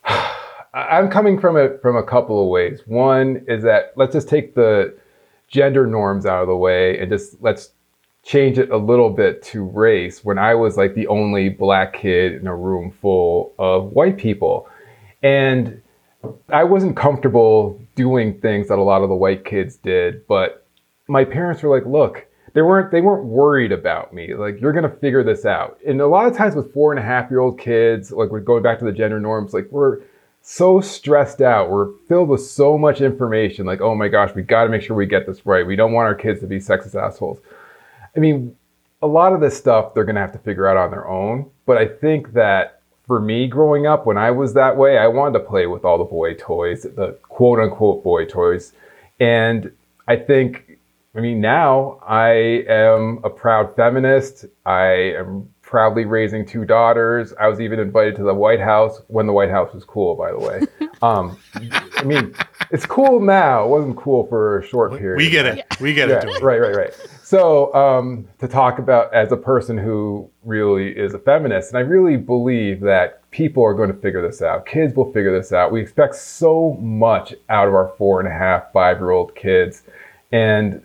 [0.74, 2.84] I'm coming from it from a couple of ways.
[2.86, 4.98] One is that let's just take the
[5.50, 7.72] gender norms out of the way and just let's
[8.24, 12.36] change it a little bit to race when I was like the only black kid
[12.36, 14.70] in a room full of white people.
[15.22, 15.82] And
[16.48, 20.66] I wasn't comfortable doing things that a lot of the white kids did, but
[21.10, 22.27] my parents were like, look,
[22.58, 24.34] they weren't they weren't worried about me.
[24.34, 25.78] Like you're gonna figure this out.
[25.86, 28.40] And a lot of times with four and a half year old kids, like we're
[28.40, 30.00] going back to the gender norms, like we're
[30.42, 31.70] so stressed out.
[31.70, 33.68] We're filled with so much information.
[33.68, 35.68] Like, oh my gosh, we got to make sure we get this right.
[35.68, 37.38] We don't want our kids to be sexist assholes.
[38.16, 38.56] I mean,
[39.04, 41.52] a lot of this stuff they're going to have to figure out on their own.
[41.68, 45.38] But I think that for me growing up, when I was that way, I wanted
[45.38, 48.74] to play with all the boy toys, the quote unquote boy toys.
[49.20, 49.72] And
[50.08, 50.77] I think,
[51.18, 54.46] I mean, now I am a proud feminist.
[54.68, 57.34] I am proudly raising two daughters.
[57.40, 60.32] I was even invited to the White House when the White House was cool, by
[60.32, 60.62] the way.
[61.00, 62.34] Um, I mean,
[62.72, 63.66] it's cool now.
[63.66, 65.18] It wasn't cool for a short period.
[65.18, 65.64] We get it.
[65.80, 66.42] We get yeah, it.
[66.42, 66.92] Right, right, right.
[67.22, 71.82] So um, to talk about as a person who really is a feminist, and I
[71.82, 74.66] really believe that people are going to figure this out.
[74.66, 75.72] Kids will figure this out.
[75.72, 79.84] We expect so much out of our four and a half, five year old kids,
[80.32, 80.82] and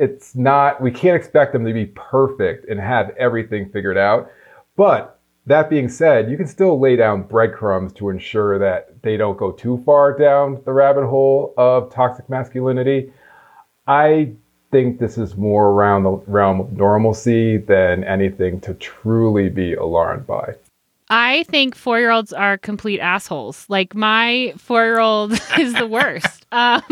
[0.00, 0.80] it's not.
[0.80, 4.30] We can't expect them to be perfect and have everything figured out.
[4.76, 9.38] But That being said, you can still lay down breadcrumbs to ensure that they don't
[9.38, 13.12] go too far down the rabbit hole of toxic masculinity.
[13.86, 14.32] I
[14.70, 20.26] think this is more around the realm of normalcy than anything to truly be alarmed
[20.26, 20.54] by.
[21.08, 23.66] I think four year olds are complete assholes.
[23.68, 26.46] Like my four year old is the worst.
[26.52, 26.82] um,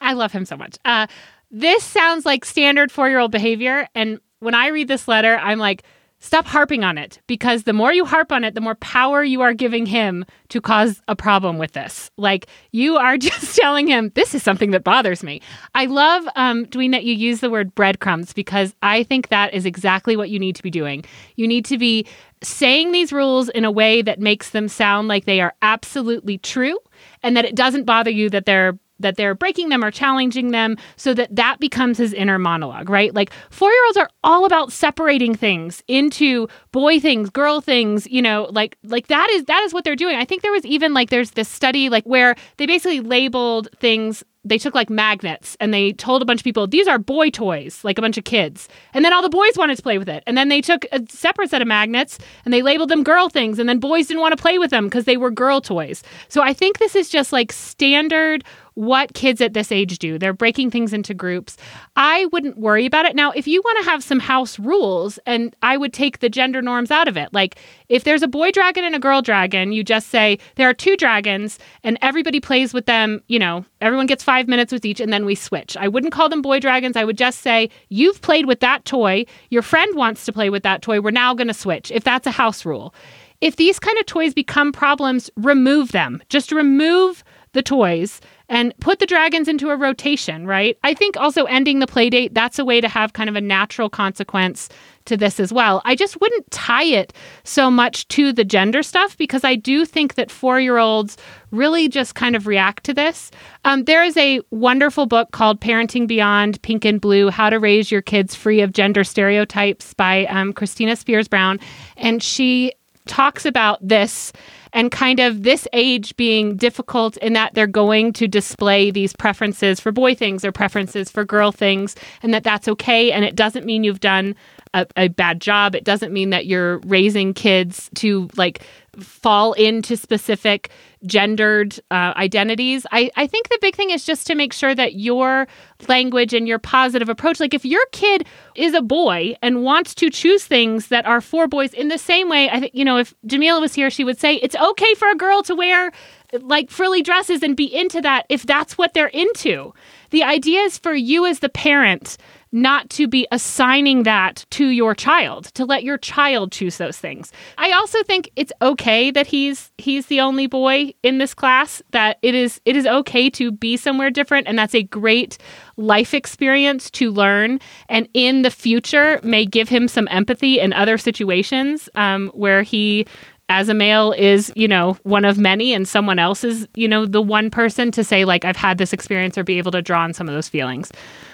[0.00, 0.78] I love him so much.
[0.86, 1.06] Uh,
[1.50, 3.88] this sounds like standard four year old behavior.
[3.94, 5.82] And when I read this letter, I'm like,
[6.20, 9.40] stop harping on it because the more you harp on it, the more power you
[9.40, 12.10] are giving him to cause a problem with this.
[12.16, 15.40] Like you are just telling him, this is something that bothers me.
[15.74, 19.64] I love, um, Doyin, that you use the word breadcrumbs because I think that is
[19.64, 21.04] exactly what you need to be doing.
[21.36, 22.06] You need to be
[22.42, 26.78] saying these rules in a way that makes them sound like they are absolutely true
[27.22, 30.76] and that it doesn't bother you that they're that they're breaking them or challenging them
[30.96, 33.14] so that that becomes his inner monologue right?
[33.14, 38.22] Like four year olds are all about separating things into boy things girl things you
[38.22, 40.16] know like like that is that is what they're doing.
[40.16, 44.24] I think there was even like there's this study like where they basically labeled things
[44.44, 47.82] they took like magnets and they told a bunch of people these are boy toys
[47.84, 48.68] like a bunch of kids.
[48.94, 50.22] And then all the boys wanted to play with it.
[50.26, 53.58] And then they took a separate set of magnets and they labeled them girl things
[53.58, 56.02] and then boys didn't want to play with them because they were girl toys.
[56.28, 58.44] So i think this is just like standard
[58.78, 60.20] what kids at this age do.
[60.20, 61.56] They're breaking things into groups.
[61.96, 63.16] I wouldn't worry about it.
[63.16, 66.62] Now, if you want to have some house rules, and I would take the gender
[66.62, 67.34] norms out of it.
[67.34, 67.56] Like
[67.88, 70.96] if there's a boy dragon and a girl dragon, you just say there are two
[70.96, 75.12] dragons and everybody plays with them, you know, everyone gets five minutes with each and
[75.12, 75.76] then we switch.
[75.76, 76.96] I wouldn't call them boy dragons.
[76.96, 79.26] I would just say, you've played with that toy.
[79.50, 81.00] Your friend wants to play with that toy.
[81.00, 82.94] We're now going to switch if that's a house rule.
[83.40, 86.22] If these kind of toys become problems, remove them.
[86.28, 90.78] Just remove the toys and put the dragons into a rotation, right?
[90.82, 93.40] I think also ending the play date, that's a way to have kind of a
[93.40, 94.68] natural consequence
[95.04, 95.82] to this as well.
[95.84, 97.12] I just wouldn't tie it
[97.44, 101.16] so much to the gender stuff because I do think that four year olds
[101.50, 103.30] really just kind of react to this.
[103.64, 107.90] Um, there is a wonderful book called Parenting Beyond Pink and Blue How to Raise
[107.90, 111.58] Your Kids Free of Gender Stereotypes by um, Christia Spears Brown.
[111.96, 112.72] And she
[113.06, 114.32] talks about this
[114.72, 119.80] and kind of this age being difficult in that they're going to display these preferences
[119.80, 123.66] for boy things or preferences for girl things and that that's okay and it doesn't
[123.66, 124.34] mean you've done
[124.74, 125.74] a, a bad job.
[125.74, 128.62] It doesn't mean that you're raising kids to like
[129.00, 130.70] fall into specific
[131.06, 132.86] gendered uh, identities.
[132.90, 135.46] I, I think the big thing is just to make sure that your
[135.88, 140.10] language and your positive approach, like if your kid is a boy and wants to
[140.10, 143.14] choose things that are for boys in the same way, I think, you know, if
[143.26, 145.92] Jamilah was here, she would say it's okay for a girl to wear
[146.40, 149.72] like frilly dresses and be into that if that's what they're into.
[150.10, 152.16] The idea is for you as the parent
[152.52, 157.32] not to be assigning that to your child to let your child choose those things.
[157.56, 162.18] I also think it's okay that he's he's the only boy in this class that
[162.22, 165.38] it is it is okay to be somewhere different and that's a great
[165.76, 170.98] life experience to learn and in the future may give him some empathy in other
[170.98, 173.06] situations um, where he
[173.50, 177.06] as a male is you know one of many and someone else is you know
[177.06, 180.02] the one person to say like i've had this experience or be able to draw
[180.02, 180.92] on some of those feelings.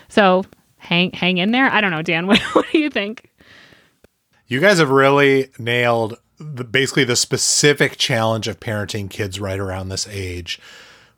[0.09, 0.45] So
[0.85, 1.71] hang hang in there.
[1.71, 2.27] I don't know, Dan.
[2.35, 3.31] What, what do you think?
[4.47, 9.89] You guys have really nailed the, basically the specific challenge of parenting kids right around
[9.89, 10.61] this age,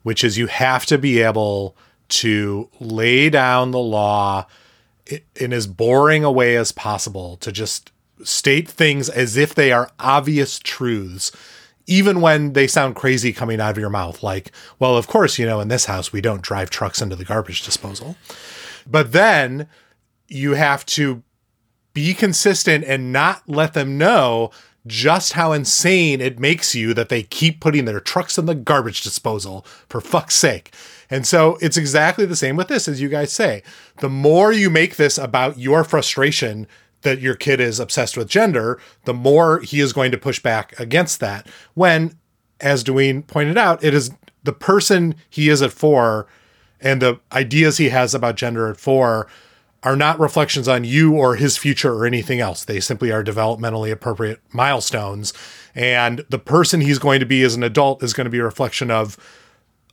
[0.03, 1.75] which is you have to be able
[2.09, 4.45] to lay down the law
[5.35, 7.91] in as boring a way as possible to just
[8.23, 11.31] state things as if they are obvious truths
[11.85, 15.45] even when they sound crazy coming out of your mouth like well of course you
[15.45, 18.15] know in this house we don't drive trucks into the garbage disposal
[18.89, 19.67] but then
[20.27, 21.23] you have to
[21.93, 24.51] be consistent and not let them know
[24.85, 29.01] just how insane it makes you that they keep putting their trucks in the garbage
[29.01, 30.73] disposal for fuck's sake.
[31.09, 33.63] And so it's exactly the same with this, as you guys say.
[33.97, 36.67] The more you make this about your frustration
[37.01, 40.77] that your kid is obsessed with gender, the more he is going to push back
[40.79, 41.47] against that.
[41.73, 42.17] When,
[42.59, 44.11] as Doyin pointed out, it is
[44.43, 46.27] the person he is at four
[46.81, 49.27] and the ideas he has about gender at four
[49.83, 52.65] are not reflections on you or his future or anything else.
[52.65, 55.33] They simply are developmentally appropriate milestones.
[55.75, 58.43] And the person he's going to be as an adult is going to be a
[58.43, 59.17] reflection of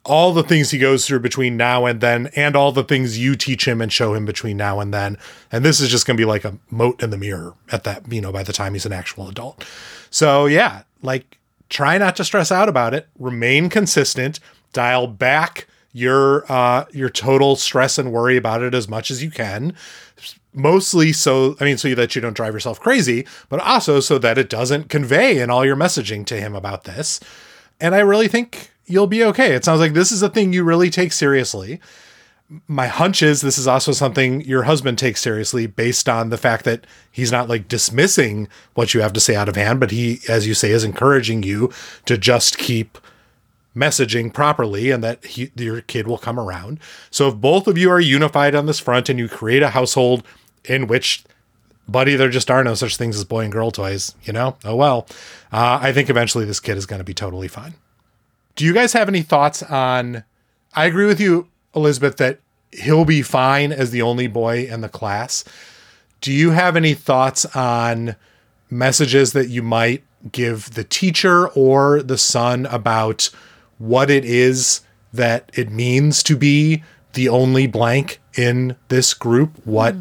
[0.05, 3.35] all the things he goes through between now and then, and all the things you
[3.35, 5.17] teach him and show him between now and then.
[5.50, 8.11] And this is just going to be like a moat in the mirror at that,
[8.13, 9.65] you know, by the time he's an actual adult.
[10.11, 11.38] So, yeah, like
[11.71, 14.40] try not to stress out about it, remain consistent,
[14.73, 19.31] dial back your uh, your total stress and worry about it as much as you
[19.31, 19.75] can.
[20.53, 24.37] mostly so I mean so that you don't drive yourself crazy, but also so that
[24.37, 27.21] it doesn't convey in all your messaging to him about this.
[27.81, 29.55] And I really think you'll be okay.
[29.55, 31.81] It sounds like this is a thing you really take seriously.
[32.69, 36.65] My hunch is this is also something your husband takes seriously based on the fact
[36.65, 40.21] that he's not like dismissing what you have to say out of hand, but he,
[40.29, 41.73] as you say, is encouraging you
[42.05, 42.99] to just keep
[43.75, 46.79] messaging properly and that he, your kid will come around.
[47.10, 50.25] So if both of you are unified on this front and you create a household
[50.64, 51.25] in which
[51.87, 54.56] buddy there just are no such things as boy and girl toys you know?
[54.64, 55.06] Oh well.
[55.52, 57.75] Uh, i think eventually this kid is going to be totally fine.
[58.56, 60.25] Do you guys have any thoughts on
[60.75, 62.40] i agree with you elizabeth that
[62.75, 65.44] he'll be fine as the only boy in the class.
[66.20, 68.16] Do you have any thoughts on
[68.70, 70.02] messages that you might
[70.33, 73.31] give the teacher or the son about
[73.79, 74.81] what it is
[75.12, 79.94] that it means to be the only blank in this group what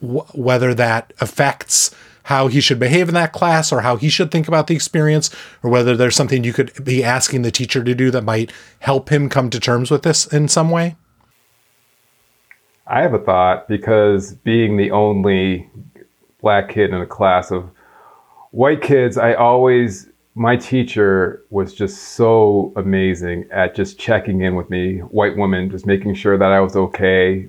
[0.00, 1.94] wh- whether that affects
[2.28, 5.34] how he should behave in that class or how he should think about the experience
[5.62, 9.08] or whether there's something you could be asking the teacher to do that might help
[9.08, 10.94] him come to terms with this in some way?
[12.86, 15.70] I have a thought because being the only
[16.42, 17.70] black kid in a class of
[18.50, 24.70] white kids, I always, my teacher was just so amazing at just checking in with
[24.70, 27.48] me, white woman, just making sure that I was okay,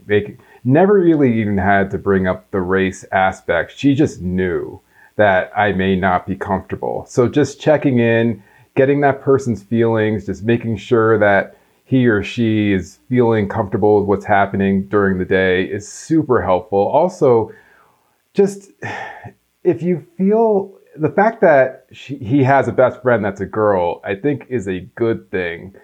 [0.64, 3.78] never really even had to bring up the race aspect.
[3.78, 4.82] She just knew
[5.18, 7.06] that I may not be comfortable.
[7.08, 8.42] So just checking in,
[8.76, 14.08] getting that person's feelings, just making sure that he or she is feeling comfortable with
[14.08, 16.88] what's happening during the day is super helpful.
[16.88, 17.52] Also,
[18.34, 18.72] just
[19.64, 24.02] if you feel the fact that she, he has a best friend that's a girl,
[24.04, 25.76] I think is a good thing.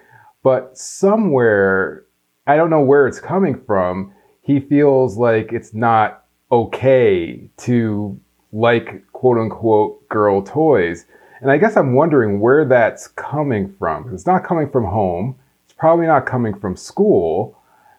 [0.42, 2.04] But somewhere,
[2.46, 4.12] I don't know where it's coming from,
[4.42, 8.20] he feels like it's not okay to
[8.52, 11.06] like quote unquote girl toys.
[11.40, 14.12] And I guess I'm wondering where that's coming from.
[14.14, 15.36] It's not coming from home.
[15.64, 17.58] It's probably not coming from school.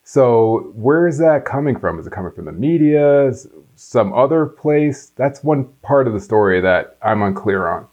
[0.09, 1.99] So where is that coming from?
[1.99, 3.29] Is it coming from the media?
[3.75, 5.11] Some other place?
[5.17, 7.85] That's one part of the story that I'm unclear on.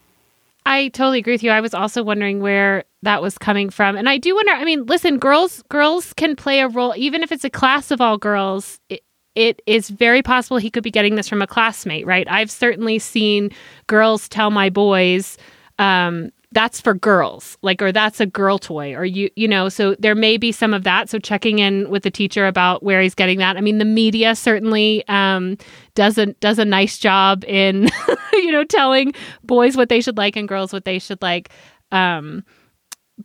[0.64, 1.50] I totally agree with you.
[1.50, 3.96] I was also wondering where that was coming from.
[3.96, 7.32] And I do wonder, I mean, listen, girls girls can play a role even if
[7.32, 8.78] it's a class of all girls.
[8.88, 9.02] It,
[9.34, 12.28] it is very possible he could be getting this from a classmate, right?
[12.30, 13.50] I've certainly seen
[13.88, 15.36] girls tell my boys,
[15.80, 19.94] um, that's for girls, like, or that's a girl toy, or you, you know, so
[19.98, 21.11] there may be some of that.
[21.11, 23.57] So checking in with the teacher about where he's getting that.
[23.57, 25.59] I mean, the media certainly um,
[25.94, 27.88] does a does a nice job in,
[28.32, 31.50] you know, telling boys what they should like and girls what they should like.
[31.92, 32.44] Um,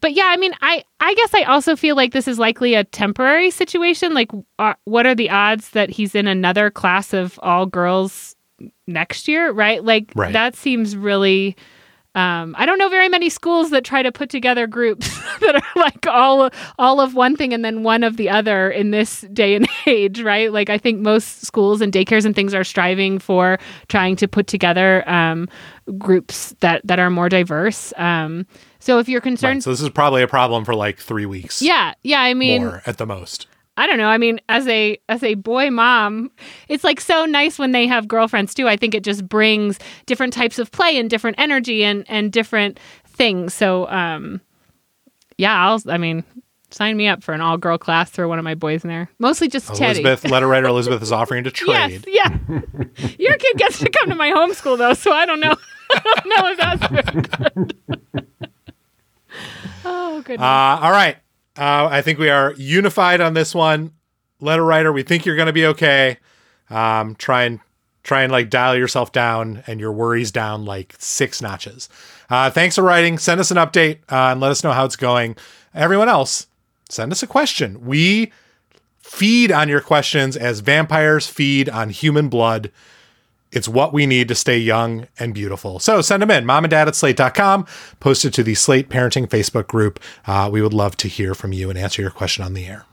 [0.01, 2.83] but yeah, I mean, I I guess I also feel like this is likely a
[2.83, 4.13] temporary situation.
[4.13, 8.35] Like, uh, what are the odds that he's in another class of all girls
[8.87, 9.51] next year?
[9.51, 9.83] Right?
[9.83, 10.33] Like, Right.
[10.33, 11.55] that seems really.
[12.15, 15.07] Um, I don't know very many schools that try to put together groups
[15.41, 16.49] that are like all
[16.79, 20.21] all of one thing and then one of the other in this day and age,
[20.21, 20.51] right?
[20.51, 24.47] Like I think most schools and daycares and things are striving for trying to put
[24.47, 25.47] together um,
[25.97, 27.93] groups that that are more diverse.
[27.97, 28.47] Um,
[28.79, 31.61] so if you're concerned, Right, so this is probably a problem for like three weeks
[31.61, 33.45] yeah, yeah, I mean, more at the most
[33.79, 34.09] I don't know.
[34.09, 36.31] I mean, as a as a boy mom,
[36.67, 38.67] it's like so nice when they have girlfriends too.
[38.67, 42.77] I think it just brings different types of play and different energy and and different
[43.07, 43.53] things.
[43.53, 44.41] So, um,
[45.37, 45.81] yeah, I'll.
[45.87, 46.25] I mean,
[46.71, 48.11] sign me up for an all girl class.
[48.11, 49.09] Throw one of my boys in there.
[49.17, 50.01] Mostly just Teddy.
[50.01, 52.03] elizabeth letter writer elizabeth is offering to trade.
[52.05, 52.59] Yes, yeah.
[53.17, 55.55] Your kid gets to come to my homeschool though, so I don't know.
[55.91, 57.77] I don't know if that's very good.
[59.85, 60.43] oh goodness.
[60.43, 61.15] Uh, all right.
[61.59, 63.91] Uh, I think we are unified on this one.
[64.39, 66.17] Letter writer, we think you're going to be okay.
[66.69, 67.59] Um, try and
[68.01, 71.89] try and like dial yourself down and your worries down like six notches.
[72.29, 73.17] Uh, thanks for writing.
[73.17, 75.35] Send us an update uh, and let us know how it's going.
[75.73, 76.47] Everyone else,
[76.87, 77.85] send us a question.
[77.85, 78.31] We
[78.99, 82.71] feed on your questions as vampires feed on human blood.
[83.51, 85.79] It's what we need to stay young and beautiful.
[85.79, 87.65] So send them in, mom and dad at slate.com,
[87.99, 89.99] post it to the Slate Parenting Facebook group.
[90.27, 92.85] Uh, we would love to hear from you and answer your question on the air.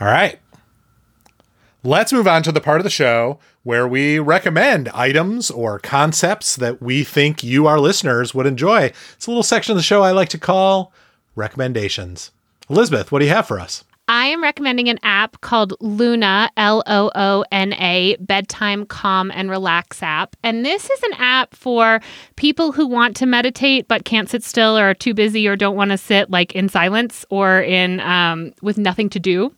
[0.00, 0.38] All right.
[1.84, 6.56] Let's move on to the part of the show where we recommend items or concepts
[6.56, 8.92] that we think you, our listeners, would enjoy.
[9.14, 10.92] It's a little section of the show I like to call
[11.36, 12.30] recommendations.
[12.68, 13.84] Elizabeth, what do you have for us?
[14.08, 19.50] I am recommending an app called Loona, L O O N A, bedtime calm and
[19.50, 20.34] relax app.
[20.42, 22.00] And this is an app for
[22.36, 25.76] people who want to meditate but can't sit still or are too busy or don't
[25.76, 29.54] want to sit like in silence or in um, with nothing to do.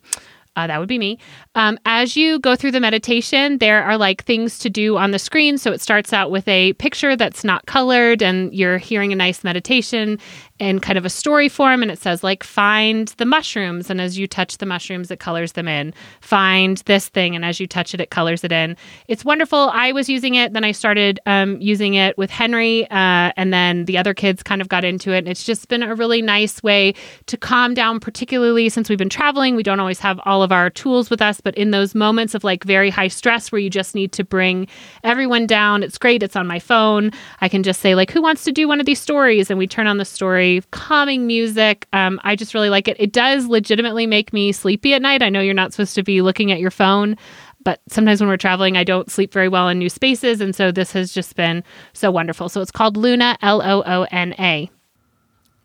[0.57, 1.17] Uh, that would be me.
[1.55, 5.19] Um, as you go through the meditation, there are like things to do on the
[5.19, 5.57] screen.
[5.57, 9.43] So it starts out with a picture that's not colored, and you're hearing a nice
[9.43, 10.17] meditation
[10.59, 11.81] in kind of a story form.
[11.81, 13.89] And it says, like, find the mushrooms.
[13.89, 15.91] And as you touch the mushrooms, it colors them in.
[16.21, 17.35] Find this thing.
[17.35, 18.77] And as you touch it, it colors it in.
[19.07, 19.71] It's wonderful.
[19.73, 20.53] I was using it.
[20.53, 22.83] Then I started um, using it with Henry.
[22.91, 25.17] Uh, and then the other kids kind of got into it.
[25.19, 26.93] And it's just been a really nice way
[27.25, 29.55] to calm down, particularly since we've been traveling.
[29.55, 31.40] We don't always have all of our tools with us.
[31.41, 34.67] But in those moments of like very high stress where you just need to bring
[35.03, 36.23] everyone down, it's great.
[36.23, 37.11] It's on my phone.
[37.41, 39.49] I can just say, like, who wants to do one of these stories?
[39.49, 41.87] And we turn on the story calming music.
[41.93, 42.97] Um, I just really like it.
[42.99, 45.21] It does legitimately make me sleepy at night.
[45.21, 47.17] I know you're not supposed to be looking at your phone,
[47.63, 50.41] but sometimes when we're traveling, I don't sleep very well in new spaces.
[50.41, 51.63] And so this has just been
[51.93, 52.49] so wonderful.
[52.49, 54.69] So it's called Loona, L O O N A.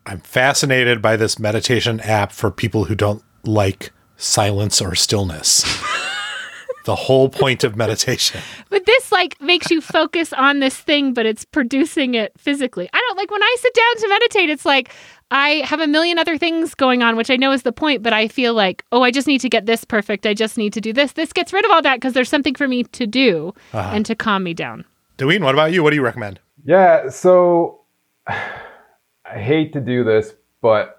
[0.05, 5.63] I'm fascinated by this meditation app for people who don't like silence or stillness.
[6.85, 8.39] the whole point of meditation.
[8.69, 12.89] But this like makes you focus on this thing, but it's producing it physically.
[12.93, 14.89] I don't like when I sit down to meditate, it's like
[15.29, 18.13] I have a million other things going on, which I know is the point, but
[18.13, 20.25] I feel like, oh, I just need to get this perfect.
[20.25, 21.11] I just need to do this.
[21.11, 23.91] This gets rid of all that because there's something for me to do Uh-huh.
[23.93, 24.85] and to calm me down.
[25.17, 25.83] Doyin, what about you?
[25.83, 26.39] What do you recommend?
[26.63, 27.81] Yeah, so
[28.27, 30.96] I hate to do this, but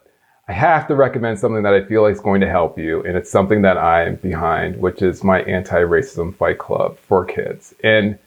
[0.48, 3.16] I have to recommend something that I feel like is going to help you, and
[3.16, 7.74] it's something that I am behind, which is my anti-racism fight club for kids.
[7.84, 8.18] And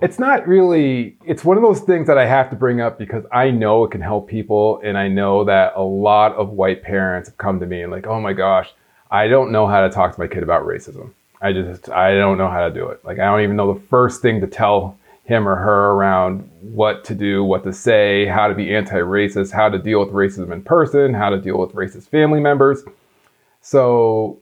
[0.00, 3.24] it's not really it's one of those things that I have to bring up because
[3.32, 7.28] I know it can help people and I know that a lot of white parents
[7.28, 8.72] have come to me and like, "Oh my gosh,
[9.10, 11.10] I don't know how to talk to my kid about racism.
[11.42, 13.04] I just I don't know how to do it.
[13.04, 14.96] Like I don't even know the first thing to tell
[15.30, 19.68] him or her around what to do, what to say, how to be anti-racist, how
[19.68, 22.82] to deal with racism in person, how to deal with racist family members.
[23.60, 24.40] So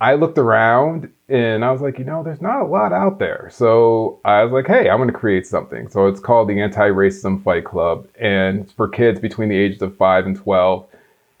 [0.00, 3.50] I looked around and I was like, you know, there's not a lot out there.
[3.52, 5.90] So I was like, hey, I'm going to create something.
[5.90, 9.82] So it's called the Anti Racism Fight Club and it's for kids between the ages
[9.82, 10.86] of 5 and 12.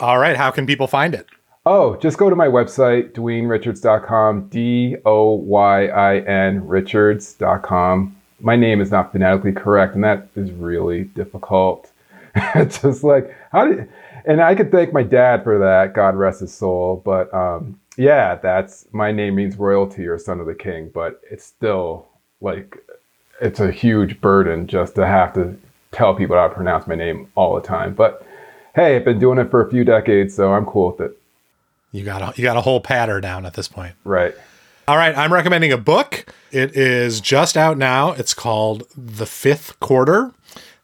[0.00, 1.26] All right, how can people find it?
[1.64, 8.19] Oh, just go to my website, DoyinRichards.com, D O Y I N Richards.com.
[8.40, 11.90] My name is not phonetically correct, and that is really difficult.
[12.54, 13.88] it's just like, how did,
[14.24, 17.02] and I could thank my dad for that, God rest his soul.
[17.04, 21.44] But um, yeah, that's my name means royalty or son of the king, but it's
[21.44, 22.06] still
[22.40, 22.78] like,
[23.40, 25.58] it's a huge burden just to have to
[25.92, 27.94] tell people how to pronounce my name all the time.
[27.94, 28.26] But
[28.74, 31.16] hey, I've been doing it for a few decades, so I'm cool with it.
[31.92, 33.94] You got a, you got a whole patter down at this point.
[34.04, 34.34] Right.
[34.90, 36.26] All right, I'm recommending a book.
[36.50, 38.10] It is just out now.
[38.10, 40.32] It's called The Fifth Quarter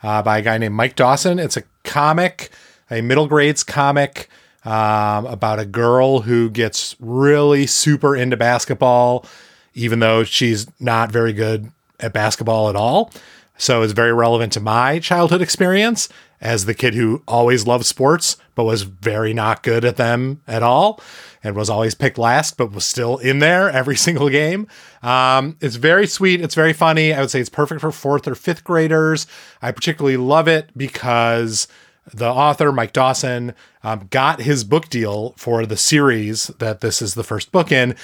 [0.01, 1.41] uh, by a guy named Mike Dawson.
[1.41, 2.51] It's a comic,
[2.89, 4.29] a middle grades comic
[4.65, 9.27] um, about a girl who gets really super into basketball,
[9.75, 13.11] even though she's not very good at basketball at all.
[13.59, 16.09] So it's very relevant to my childhood experience
[16.41, 20.63] as the kid who always loved sports, but was very not good at them at
[20.63, 21.01] all
[21.43, 24.67] and was always picked last, but was still in there every single game.
[25.03, 26.41] Um, it's very sweet.
[26.41, 27.15] It's very funny.
[27.15, 29.27] I would say it's perfect for fourth or fifth graders.
[29.63, 31.69] I particularly love it because
[32.13, 37.15] the author, Mike Dawson, um, got his book deal for the series that this is
[37.15, 37.95] the first book in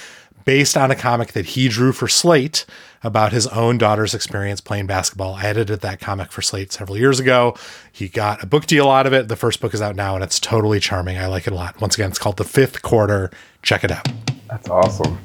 [0.45, 2.65] based on a comic that he drew for Slate
[3.03, 5.35] about his own daughter's experience playing basketball.
[5.35, 7.55] I edited that comic for Slate several years ago.
[7.91, 9.27] He got a book deal out of it.
[9.27, 11.17] The first book is out now and it's totally charming.
[11.17, 11.79] I like it a lot.
[11.81, 13.31] Once again, it's called The Fifth Quarter.
[13.61, 14.07] Check it out.
[14.49, 15.17] That's awesome.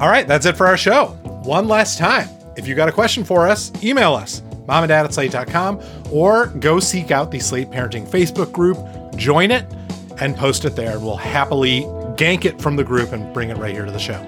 [0.00, 1.06] All right, that's it for our show.
[1.44, 2.28] One last time.
[2.56, 5.80] If you got a question for us, email us, mom and dad at slate.com,
[6.12, 8.78] or go seek out the Slate Parenting Facebook group,
[9.16, 9.64] join it,
[10.20, 11.00] and post it there.
[11.00, 11.84] We'll happily
[12.16, 14.20] gank it from the group and bring it right here to the show.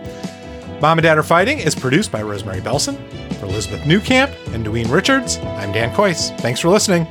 [0.81, 2.97] Mom and Dad Are Fighting is produced by Rosemary Belson.
[3.39, 6.39] For Elizabeth Newcamp and Doyin Richards, I'm Dan Kois.
[6.41, 7.07] Thanks for listening.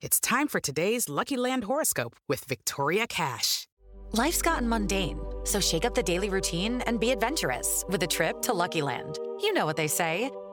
[0.00, 3.66] It's time for today's Lucky Land horoscope with Victoria Cash.
[4.12, 8.42] Life's gotten mundane, so shake up the daily routine and be adventurous with a trip
[8.42, 9.18] to Lucky Land.
[9.40, 10.30] You know what they say